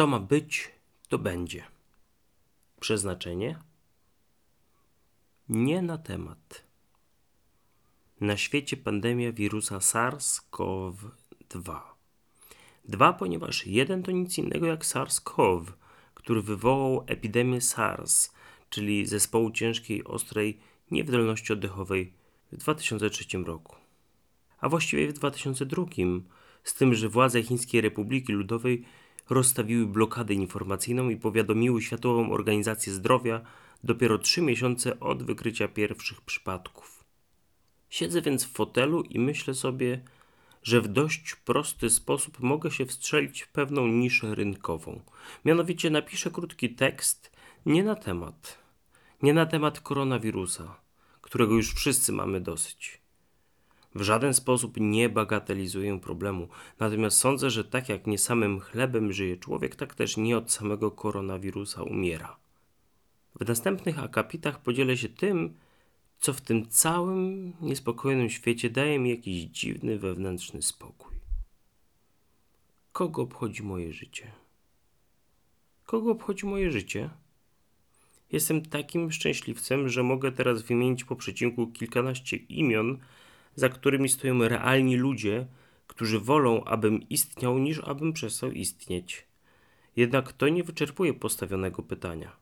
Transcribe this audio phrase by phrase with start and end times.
[0.00, 0.70] Co ma być,
[1.08, 1.64] to będzie.
[2.80, 3.58] Przeznaczenie?
[5.48, 6.64] Nie na temat.
[8.20, 11.80] Na świecie pandemia wirusa SARS-CoV-2.
[12.84, 15.64] Dwa, ponieważ jeden to nic innego jak SARS-CoV,
[16.14, 18.32] który wywołał epidemię SARS,
[18.70, 20.60] czyli zespołu ciężkiej, ostrej
[20.90, 22.12] niewydolności oddechowej
[22.52, 23.76] w 2003 roku.
[24.60, 25.84] A właściwie w 2002,
[26.64, 28.84] z tym, że władze Chińskiej Republiki Ludowej
[29.30, 33.40] rozstawiły blokadę informacyjną i powiadomiły Światową Organizację Zdrowia
[33.84, 37.04] dopiero trzy miesiące od wykrycia pierwszych przypadków.
[37.90, 40.00] Siedzę więc w fotelu i myślę sobie,
[40.62, 45.00] że w dość prosty sposób mogę się wstrzelić w pewną niszę rynkową.
[45.44, 47.32] Mianowicie napiszę krótki tekst
[47.66, 48.58] nie na temat,
[49.22, 50.80] nie na temat koronawirusa,
[51.20, 52.99] którego już wszyscy mamy dosyć.
[53.94, 59.36] W żaden sposób nie bagatelizuję problemu, natomiast sądzę, że tak jak nie samym chlebem żyje
[59.36, 62.36] człowiek, tak też nie od samego koronawirusa umiera.
[63.40, 65.54] W następnych akapitach podzielę się tym,
[66.18, 71.16] co w tym całym niespokojnym świecie daje mi jakiś dziwny wewnętrzny spokój.
[72.92, 74.32] Kogo obchodzi moje życie?
[75.86, 77.10] Kogo obchodzi moje życie?
[78.32, 82.98] Jestem takim szczęśliwcem, że mogę teraz wymienić po przecinku kilkanaście imion,
[83.54, 85.46] za którymi stoją realni ludzie,
[85.86, 89.26] którzy wolą, abym istniał, niż abym przestał istnieć.
[89.96, 92.36] Jednak to nie wyczerpuje postawionego pytania.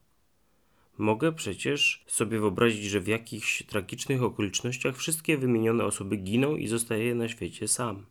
[0.98, 7.14] Mogę przecież sobie wyobrazić, że w jakichś tragicznych okolicznościach wszystkie wymienione osoby giną i zostaje
[7.14, 8.06] na świecie sam.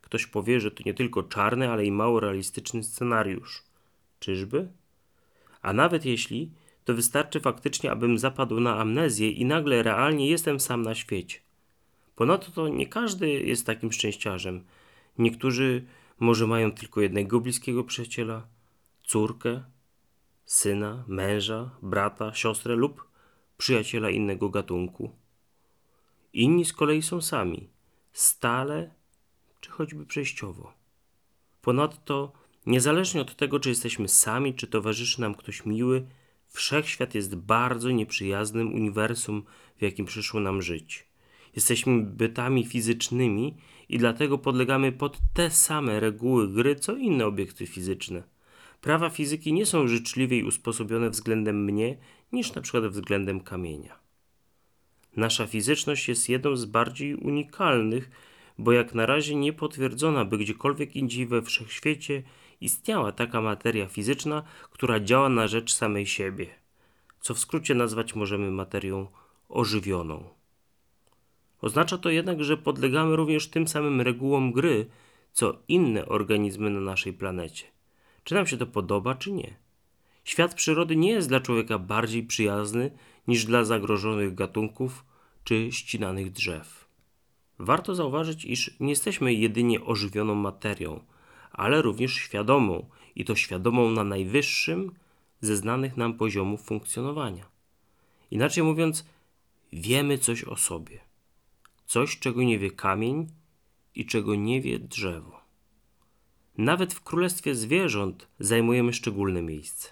[0.00, 3.62] Ktoś powie, że to nie tylko czarny, ale i mało realistyczny scenariusz.
[4.20, 4.68] Czyżby?
[5.62, 6.50] A nawet jeśli,
[6.84, 11.43] to wystarczy faktycznie, abym zapadł na amnezję i nagle realnie jestem sam na świecie.
[12.14, 14.64] Ponadto to nie każdy jest takim szczęściarzem.
[15.18, 15.84] Niektórzy
[16.18, 18.46] może mają tylko jednego bliskiego przyjaciela,
[19.04, 19.64] córkę,
[20.44, 23.08] syna, męża, brata, siostrę lub
[23.58, 25.10] przyjaciela innego gatunku.
[26.32, 27.68] Inni z kolei są sami,
[28.12, 28.90] stale
[29.60, 30.72] czy choćby przejściowo.
[31.62, 32.32] Ponadto,
[32.66, 36.06] niezależnie od tego, czy jesteśmy sami, czy towarzyszy nam ktoś miły,
[36.48, 39.44] wszechświat jest bardzo nieprzyjaznym uniwersum,
[39.76, 41.06] w jakim przyszło nam żyć.
[41.56, 43.56] Jesteśmy bytami fizycznymi
[43.88, 48.22] i dlatego podlegamy pod te same reguły gry, co inne obiekty fizyczne.
[48.80, 51.96] Prawa fizyki nie są życzliwiej usposobione względem mnie
[52.32, 53.98] niż na przykład względem kamienia.
[55.16, 58.10] Nasza fizyczność jest jedną z bardziej unikalnych,
[58.58, 62.22] bo jak na razie nie potwierdzona, by gdziekolwiek indziej we wszechświecie
[62.60, 66.46] istniała taka materia fizyczna, która działa na rzecz samej siebie,
[67.20, 69.06] co w skrócie nazwać możemy materią
[69.48, 70.24] ożywioną.
[71.64, 74.86] Oznacza to jednak, że podlegamy również tym samym regułom gry,
[75.32, 77.64] co inne organizmy na naszej planecie.
[78.24, 79.56] Czy nam się to podoba, czy nie?
[80.24, 82.90] Świat przyrody nie jest dla człowieka bardziej przyjazny
[83.28, 85.04] niż dla zagrożonych gatunków
[85.44, 86.88] czy ścinanych drzew.
[87.58, 91.00] Warto zauważyć, iż nie jesteśmy jedynie ożywioną materią,
[91.52, 94.92] ale również świadomą i to świadomą na najwyższym
[95.40, 97.46] ze znanych nam poziomów funkcjonowania.
[98.30, 99.04] Inaczej mówiąc,
[99.72, 101.03] wiemy coś o sobie.
[101.86, 103.26] Coś, czego nie wie kamień
[103.94, 105.40] i czego nie wie drzewo.
[106.58, 109.88] Nawet w królestwie zwierząt zajmujemy szczególne miejsce.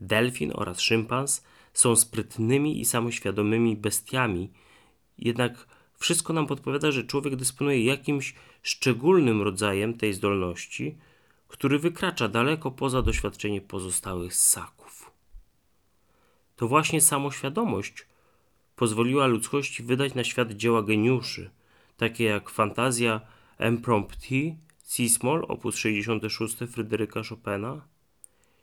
[0.00, 4.50] Delfin oraz szympans są sprytnymi i samoświadomymi bestiami,
[5.18, 5.66] jednak
[5.98, 10.98] wszystko nam podpowiada, że człowiek dysponuje jakimś szczególnym rodzajem tej zdolności,
[11.48, 15.10] który wykracza daleko poza doświadczenie pozostałych ssaków.
[16.56, 18.06] To właśnie samoświadomość
[18.76, 21.50] pozwoliła ludzkości wydać na świat dzieła geniuszy,
[21.96, 23.20] takie jak fantazja
[23.68, 24.34] Impromptu
[24.82, 25.62] C-Small op.
[25.74, 27.88] 66 Fryderyka Chopina,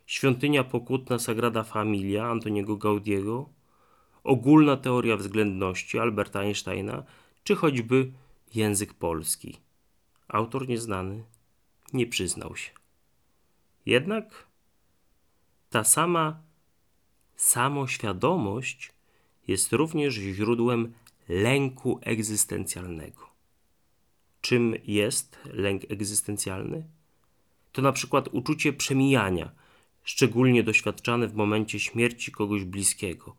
[0.06, 3.48] Świątynia Pokutna Sagrada Familia Antoniego Gaudiego,
[4.24, 7.04] Ogólna Teoria Względności Alberta Einsteina,
[7.44, 8.12] czy choćby
[8.54, 9.58] Język Polski.
[10.28, 11.24] Autor nieznany
[11.92, 12.70] nie przyznał się.
[13.86, 14.46] Jednak
[15.70, 16.42] ta sama
[17.36, 18.92] samoświadomość
[19.48, 20.92] jest również źródłem
[21.28, 23.32] lęku egzystencjalnego.
[24.40, 26.86] Czym jest lęk egzystencjalny?
[27.72, 29.50] To na przykład uczucie przemijania,
[30.04, 33.36] szczególnie doświadczane w momencie śmierci kogoś bliskiego,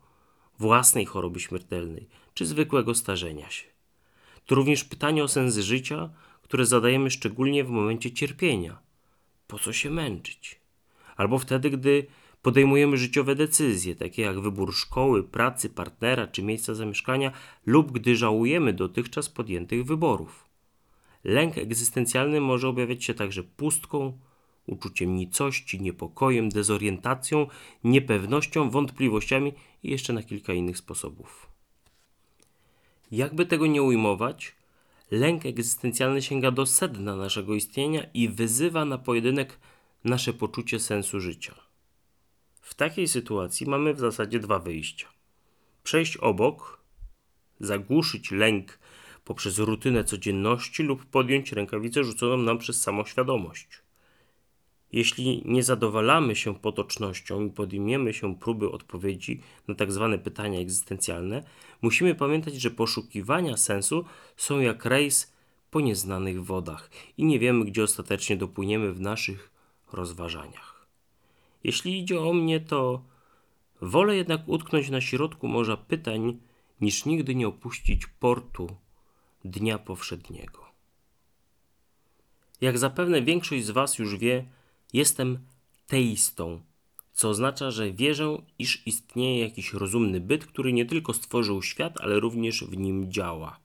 [0.58, 3.64] własnej choroby śmiertelnej czy zwykłego starzenia się.
[4.46, 6.10] To również pytanie o sens życia,
[6.42, 8.78] które zadajemy szczególnie w momencie cierpienia.
[9.46, 10.60] Po co się męczyć?
[11.16, 12.06] Albo wtedy, gdy
[12.44, 17.32] podejmujemy życiowe decyzje, takie jak wybór szkoły, pracy, partnera czy miejsca zamieszkania,
[17.66, 20.44] lub gdy żałujemy dotychczas podjętych wyborów.
[21.24, 24.18] Lęk egzystencjalny może objawiać się także pustką,
[24.66, 27.46] uczuciem nicości, niepokojem, dezorientacją,
[27.84, 29.52] niepewnością, wątpliwościami
[29.82, 31.46] i jeszcze na kilka innych sposobów.
[33.10, 34.54] Jakby tego nie ujmować,
[35.10, 39.58] lęk egzystencjalny sięga do sedna naszego istnienia i wyzywa na pojedynek
[40.04, 41.63] nasze poczucie sensu życia.
[42.64, 45.08] W takiej sytuacji mamy w zasadzie dwa wyjścia:
[45.82, 46.80] przejść obok,
[47.60, 48.78] zagłuszyć lęk
[49.24, 53.68] poprzez rutynę codzienności lub podjąć rękawicę rzuconą nam przez samoświadomość.
[54.92, 61.44] Jeśli nie zadowalamy się potocznością i podejmiemy się próby odpowiedzi na tak zwane pytania egzystencjalne,
[61.82, 64.04] musimy pamiętać, że poszukiwania sensu
[64.36, 65.32] są jak rejs
[65.70, 69.50] po nieznanych wodach i nie wiemy, gdzie ostatecznie dopłyniemy w naszych
[69.92, 70.73] rozważaniach.
[71.64, 73.04] Jeśli idzie o mnie, to
[73.80, 76.38] wolę jednak utknąć na środku morza pytań,
[76.80, 78.76] niż nigdy nie opuścić portu
[79.44, 80.64] dnia powszedniego.
[82.60, 84.44] Jak zapewne większość z Was już wie,
[84.92, 85.38] jestem
[85.86, 86.60] teistą,
[87.12, 92.20] co oznacza, że wierzę, iż istnieje jakiś rozumny byt, który nie tylko stworzył świat, ale
[92.20, 93.60] również w nim działa.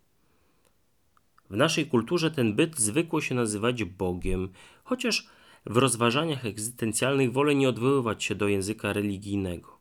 [1.50, 4.50] W naszej kulturze ten byt zwykło się nazywać Bogiem,
[4.84, 5.28] chociaż
[5.70, 9.78] w rozważaniach egzystencjalnych wolę nie odwoływać się do języka religijnego.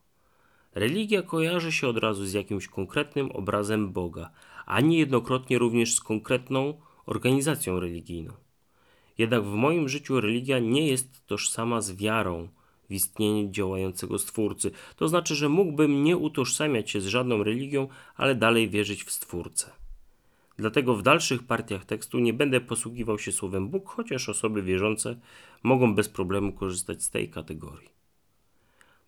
[0.75, 4.29] Religia kojarzy się od razu z jakimś konkretnym obrazem Boga,
[4.65, 6.73] a niejednokrotnie również z konkretną
[7.05, 8.33] organizacją religijną.
[9.17, 12.47] Jednak w moim życiu religia nie jest tożsama z wiarą
[12.89, 14.71] w istnienie działającego Stwórcy.
[14.95, 19.78] To znaczy, że mógłbym nie utożsamiać się z żadną religią, ale dalej wierzyć w Stwórcę.
[20.59, 25.19] Dlatego w dalszych partiach tekstu nie będę posługiwał się słowem Bóg, chociaż osoby wierzące
[25.63, 27.89] mogą bez problemu korzystać z tej kategorii.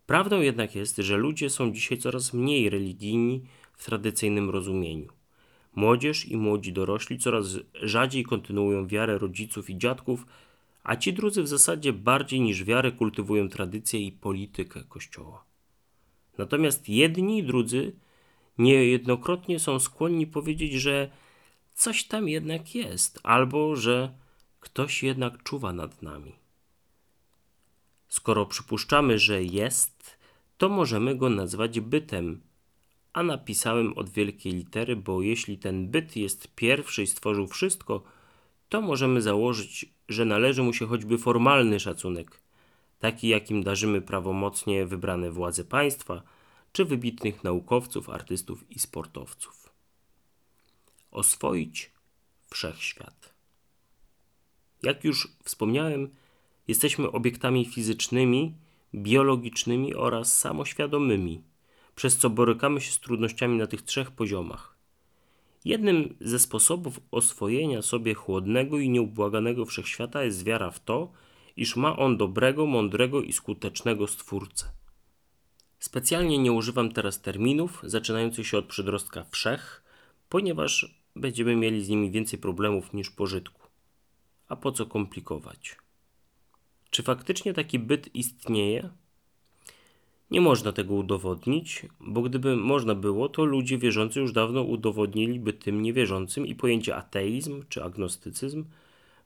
[0.06, 3.42] Prawdą jednak jest, że ludzie są dzisiaj coraz mniej religijni
[3.74, 5.08] w tradycyjnym rozumieniu.
[5.76, 10.26] Młodzież i młodzi dorośli coraz rzadziej kontynuują wiarę rodziców i dziadków,
[10.84, 15.44] a ci drudzy w zasadzie bardziej niż wiarę kultywują tradycję i politykę Kościoła.
[16.38, 17.96] Natomiast jedni i drudzy
[18.58, 21.21] niejednokrotnie są skłonni powiedzieć, że
[21.82, 24.14] coś tam jednak jest, albo że
[24.60, 26.36] ktoś jednak czuwa nad nami.
[28.08, 30.18] Skoro przypuszczamy, że jest,
[30.58, 32.42] to możemy go nazwać bytem,
[33.14, 38.04] a napisałem od wielkiej litery, bo jeśli ten byt jest pierwszy i stworzył wszystko,
[38.70, 42.42] to możemy założyć, że należy mu się choćby formalny szacunek,
[43.00, 46.22] taki jakim darzymy prawomocnie wybrane władze państwa
[46.72, 49.71] czy wybitnych naukowców, artystów i sportowców.
[51.12, 51.92] Oswoić
[52.50, 53.34] wszechświat.
[54.84, 56.10] Jak już wspomniałem,
[56.68, 58.56] jesteśmy obiektami fizycznymi,
[58.94, 61.44] biologicznymi oraz samoświadomymi
[61.96, 64.78] przez co borykamy się z trudnościami na tych trzech poziomach.
[65.66, 71.12] Jednym ze sposobów oswojenia sobie chłodnego i nieubłaganego wszechświata jest wiara w to,
[71.58, 74.66] iż ma on dobrego, mądrego i skutecznego stwórcę.
[75.80, 79.84] Specjalnie nie używam teraz terminów zaczynających się od przedrostka wszech,
[80.30, 83.62] ponieważ będziemy mieli z nimi więcej problemów niż pożytku.
[84.48, 85.78] A po co komplikować?
[86.90, 88.90] Czy faktycznie taki byt istnieje?
[90.32, 95.82] Nie można tego udowodnić, bo gdyby można było, to ludzie wierzący już dawno udowodniliby tym
[95.82, 98.66] niewierzącym i pojęcie ateizm czy agnostycyzm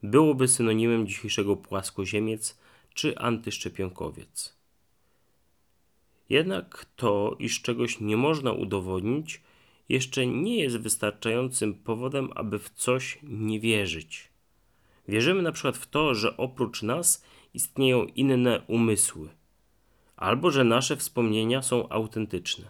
[0.04, 2.58] byłoby synonimem dzisiejszego płaskoziemiec
[2.94, 4.56] czy antyszczepionkowiec.
[6.30, 9.42] Jednak to, iż czegoś nie można udowodnić,
[9.90, 14.30] jeszcze nie jest wystarczającym powodem, aby w coś nie wierzyć.
[15.08, 19.30] Wierzymy na przykład w to, że oprócz nas istnieją inne umysły
[20.16, 22.66] albo że nasze wspomnienia są autentyczne.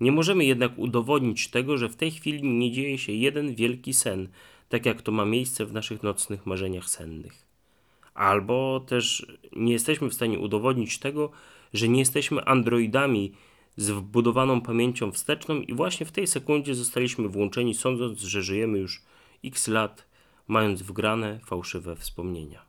[0.00, 4.28] Nie możemy jednak udowodnić tego, że w tej chwili nie dzieje się jeden wielki sen,
[4.68, 7.46] tak jak to ma miejsce w naszych nocnych marzeniach sennych.
[8.14, 9.26] Albo też
[9.56, 11.30] nie jesteśmy w stanie udowodnić tego,
[11.72, 13.32] że nie jesteśmy androidami
[13.76, 19.02] z wbudowaną pamięcią wsteczną i właśnie w tej sekundzie zostaliśmy włączeni, sądząc, że żyjemy już
[19.44, 20.06] x lat,
[20.48, 22.62] mając wgrane fałszywe wspomnienia.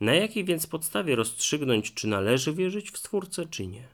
[0.00, 3.88] Na jakiej więc podstawie rozstrzygnąć, czy należy wierzyć w Stwórcę, czy nie?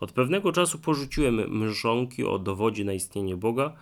[0.00, 3.76] Od pewnego czasu porzuciłem mrzonki o dowodzie na istnienie Boga.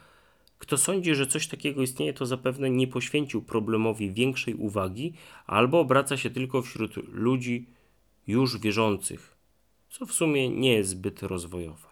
[0.58, 5.12] Kto sądzi, że coś takiego istnieje, to zapewne nie poświęcił problemowi większej uwagi
[5.46, 7.66] albo obraca się tylko wśród ludzi
[8.26, 9.36] już wierzących,
[9.90, 11.88] co w sumie nie jest zbyt rozwojowe.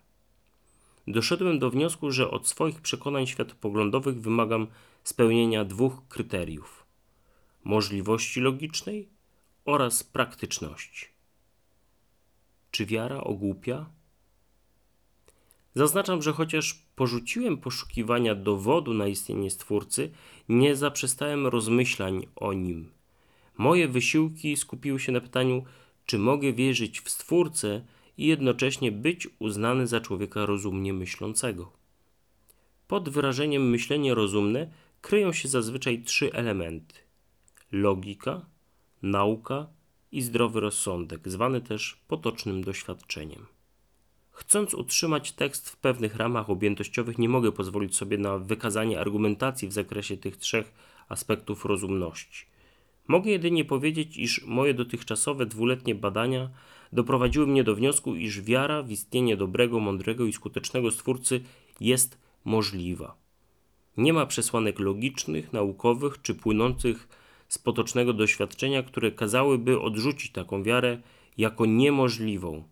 [1.07, 4.67] Doszedłem do wniosku, że od swoich przekonań światopoglądowych wymagam
[5.05, 6.87] spełnienia dwóch kryteriów:
[7.65, 9.09] możliwości logicznej
[9.65, 11.07] oraz praktyczności.
[12.71, 13.87] Czy wiara ogłupia?
[15.75, 20.11] Zaznaczam, że chociaż porzuciłem poszukiwania dowodu na istnienie Stwórcy,
[20.49, 22.91] nie zaprzestałem rozmyślań o nim.
[23.59, 25.65] Moje wysiłki skupiły się na pytaniu,
[26.09, 27.85] czy mogę wierzyć w Stwórcę
[28.19, 31.73] i jednocześnie być uznany za człowieka rozumnie myślącego.
[32.87, 36.95] Pod wyrażeniem myślenie rozumne kryją się zazwyczaj trzy elementy:
[37.73, 38.47] logika,
[39.03, 39.67] nauka
[40.13, 43.47] i zdrowy rozsądek, zwany też potocznym doświadczeniem.
[44.31, 49.73] Chcąc utrzymać tekst w pewnych ramach objętościowych, nie mogę pozwolić sobie na wykazanie argumentacji w
[49.73, 50.73] zakresie tych trzech
[51.09, 52.48] aspektów rozumności.
[53.09, 56.51] Mogę jedynie powiedzieć, iż moje dotychczasowe dwuletnie badania
[56.93, 61.41] doprowadziły mnie do wniosku, iż wiara w istnienie dobrego, mądrego i skutecznego Stwórcy
[61.81, 63.17] jest możliwa.
[63.97, 67.09] Nie ma przesłanek logicznych, naukowych czy płynących
[67.49, 71.03] z potocznego doświadczenia, które kazałyby odrzucić taką wiarę
[71.39, 72.65] jako niemożliwą,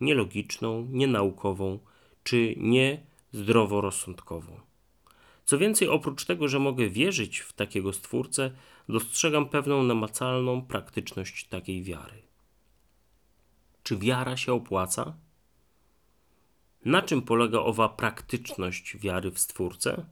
[0.00, 1.78] nielogiczną, nienaukową
[2.22, 4.60] czy niezdroworozsądkową.
[5.44, 8.50] Co więcej, oprócz tego, że mogę wierzyć w takiego Stwórcę,
[8.90, 12.22] dostrzegam pewną namacalną praktyczność takiej wiary.
[13.82, 15.16] Czy wiara się opłaca?
[16.84, 20.06] Na czym polega owa praktyczność wiary w Stwórcę?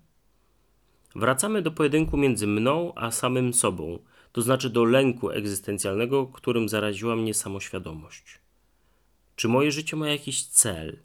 [1.14, 3.98] Wracamy do pojedynku między mną a samym sobą,
[4.32, 8.38] to znaczy do lęku egzystencjalnego, którym zaraziła mnie samoświadomość.
[9.36, 10.98] Czy moje życie ma jakiś cel?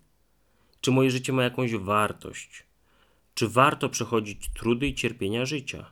[0.82, 2.64] Czy moje życie ma jakąś wartość?
[3.34, 5.92] Czy warto przechodzić trudy i cierpienia życia?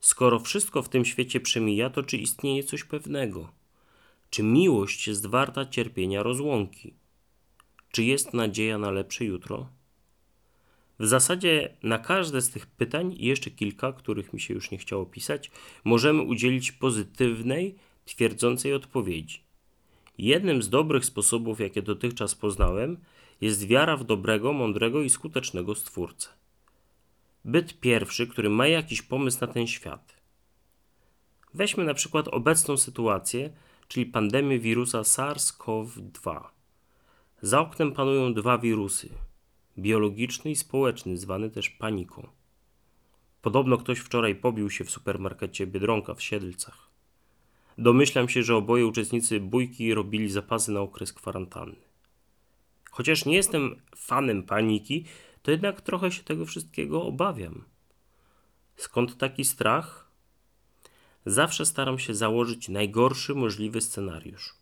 [0.00, 3.52] Skoro wszystko w tym świecie przemija, to czy istnieje coś pewnego?
[4.30, 6.94] Czy miłość jest warta cierpienia rozłąki?
[7.90, 9.68] Czy jest nadzieja na lepsze jutro?
[10.98, 14.78] W zasadzie na każde z tych pytań i jeszcze kilka, których mi się już nie
[14.78, 15.50] chciało pisać,
[15.84, 17.74] możemy udzielić pozytywnej,
[18.04, 19.40] twierdzącej odpowiedzi.
[20.18, 22.96] Jednym z dobrych sposobów, jakie dotychczas poznałem,
[23.40, 26.28] jest wiara w dobrego, mądrego i skutecznego Stwórcę.
[27.44, 30.20] Byt pierwszy, który ma jakiś pomysł na ten świat.
[31.54, 33.50] Weźmy na przykład obecną sytuację,
[33.88, 36.40] czyli pandemię wirusa SARS-CoV-2.
[37.42, 39.08] Za oknem panują dwa wirusy
[39.78, 42.28] biologiczny i społeczny, zwany też paniką.
[43.42, 46.88] Podobno ktoś wczoraj pobił się w supermarkecie Biedronka w Siedlcach.
[47.78, 51.88] Domyślam się, że oboje uczestnicy bójki robili zapasy na okres kwarantanny.
[52.90, 55.04] Chociaż nie jestem fanem paniki,
[55.42, 57.64] to jednak trochę się tego wszystkiego obawiam.
[58.76, 60.10] Skąd taki strach?
[61.26, 64.54] Zawsze staram się założyć najgorszy możliwy scenariusz.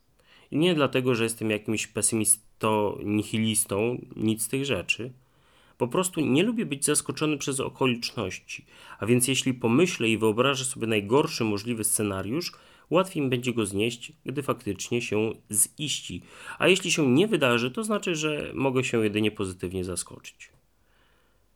[0.50, 5.12] I nie dlatego, że jestem jakimś pesymistą, nihilistą, nic z tych rzeczy.
[5.78, 8.66] Po prostu nie lubię być zaskoczony przez okoliczności,
[8.98, 12.52] a więc jeśli pomyślę i wyobrażę sobie najgorszy możliwy scenariusz,
[12.90, 15.32] łatwiej mi będzie go znieść, gdy faktycznie się
[15.78, 16.22] ziści.
[16.58, 20.55] A jeśli się nie wydarzy, to znaczy, że mogę się jedynie pozytywnie zaskoczyć.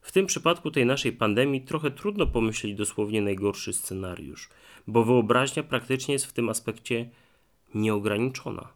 [0.00, 4.48] W tym przypadku tej naszej pandemii trochę trudno pomyśleć dosłownie najgorszy scenariusz,
[4.86, 7.10] bo wyobraźnia praktycznie jest w tym aspekcie
[7.74, 8.68] nieograniczona.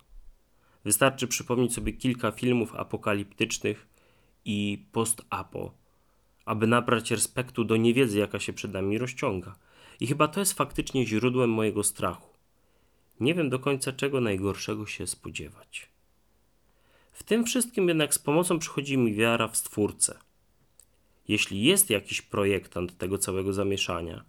[0.84, 3.86] Wystarczy przypomnieć sobie kilka filmów apokaliptycznych
[4.44, 5.72] i post-apo,
[6.44, 9.56] aby nabrać respektu do niewiedzy, jaka się przed nami rozciąga.
[10.00, 12.28] I chyba to jest faktycznie źródłem mojego strachu.
[13.20, 15.88] Nie wiem do końca, czego najgorszego się spodziewać.
[17.12, 20.18] W tym wszystkim jednak z pomocą przychodzi mi wiara w Stwórcę.
[21.28, 24.24] Jeśli jest jakiś projektant tego całego zamieszania,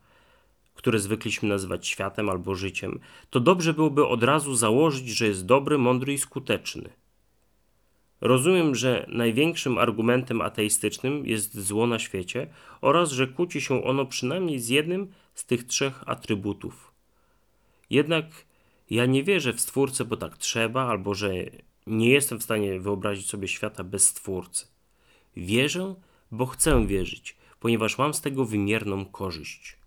[0.75, 2.99] które zwykliśmy nazywać światem albo życiem,
[3.29, 6.89] to dobrze byłoby od razu założyć, że jest dobry, mądry i skuteczny.
[8.21, 12.47] Rozumiem, że największym argumentem ateistycznym jest zło na świecie
[12.81, 16.91] oraz że kłóci się ono przynajmniej z jednym z tych trzech atrybutów.
[17.89, 18.25] Jednak
[18.89, 21.33] ja nie wierzę w Stwórcę, bo tak trzeba, albo że
[21.87, 24.67] nie jestem w stanie wyobrazić sobie świata bez Stwórcy.
[25.37, 25.95] Wierzę,
[26.35, 29.77] bo chcę wierzyć, ponieważ mam z tego wymierną korzyść.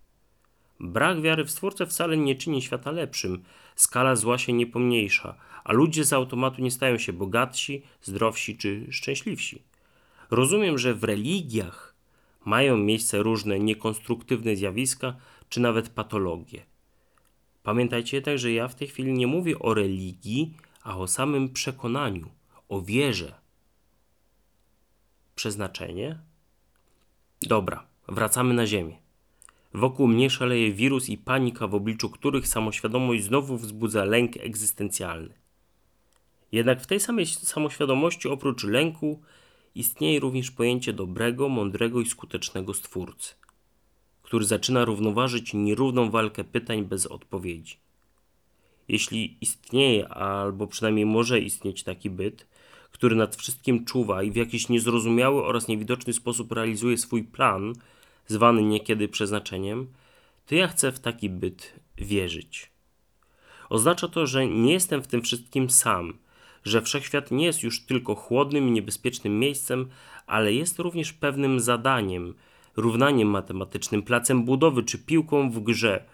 [0.81, 3.43] Brak wiary w Stwórcę wcale nie czyni świata lepszym,
[3.77, 8.87] skala zła się nie pomniejsza, a ludzie z automatu nie stają się bogatsi, zdrowsi czy
[8.91, 9.63] szczęśliwsi.
[10.31, 11.95] Rozumiem, że w religiach
[12.45, 15.17] mają miejsce różne niekonstruktywne zjawiska
[15.49, 16.63] czy nawet patologie.
[17.63, 22.29] Pamiętajcie jednak, że ja w tej chwili nie mówię o religii, a o samym przekonaniu,
[22.69, 23.35] o wierze.
[25.35, 26.28] Przeznaczenie?
[27.43, 28.97] Dobra, wracamy na Ziemię.
[29.75, 35.35] Wokół mnie szaleje wirus i panika, w obliczu których samoświadomość znowu wzbudza lęk egzystencjalny.
[36.53, 39.23] Jednak w tej samej samoświadomości oprócz lęku
[39.75, 43.35] istnieje również pojęcie dobrego, mądrego i skutecznego stwórcy,
[44.23, 47.77] który zaczyna równoważyć nierówną walkę pytań bez odpowiedzi.
[48.89, 52.47] Jeśli istnieje, albo przynajmniej może istnieć taki byt,
[52.91, 57.73] który nad wszystkim czuwa i w jakiś niezrozumiały oraz niewidoczny sposób realizuje swój plan,
[58.27, 59.87] zwany niekiedy przeznaczeniem,
[60.47, 62.71] to ja chcę w taki byt wierzyć.
[63.69, 66.19] Oznacza to, że nie jestem w tym wszystkim sam,
[66.65, 69.89] że wszechświat nie jest już tylko chłodnym i niebezpiecznym miejscem,
[70.27, 72.35] ale jest również pewnym zadaniem,
[72.77, 76.05] równaniem matematycznym, placem budowy czy piłką w grze,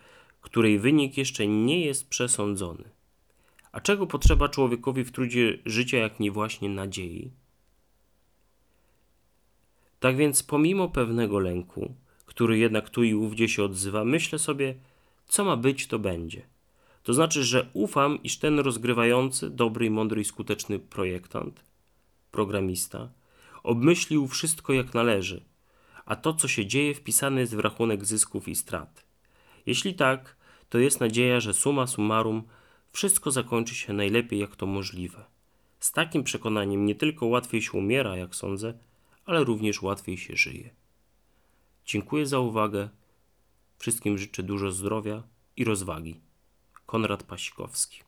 [0.40, 2.93] której wynik jeszcze nie jest przesądzony.
[3.75, 7.31] A czego potrzeba człowiekowi w trudzie życia, jak nie właśnie nadziei?
[10.00, 11.95] Tak więc, pomimo pewnego lęku,
[12.26, 14.75] który jednak tu i ówdzie się odzywa, myślę sobie,
[15.26, 16.43] co ma być, to będzie.
[17.02, 21.64] To znaczy, że ufam, iż ten rozgrywający, dobry, mądry i skuteczny projektant,
[22.31, 23.09] programista,
[23.62, 25.45] obmyślił wszystko jak należy,
[26.04, 29.04] a to, co się dzieje, wpisane jest w rachunek zysków i strat.
[29.66, 30.37] Jeśli tak,
[30.69, 32.43] to jest nadzieja, że summa summarum
[32.94, 35.24] wszystko zakończy się najlepiej, jak to możliwe.
[35.80, 38.78] Z takim przekonaniem nie tylko łatwiej się umiera, jak sądzę,
[39.24, 40.70] ale również łatwiej się żyje.
[41.86, 42.88] Dziękuję za uwagę.
[43.78, 45.22] Wszystkim życzę dużo zdrowia
[45.56, 46.20] i rozwagi.
[46.86, 48.02] Konrad Pasikowski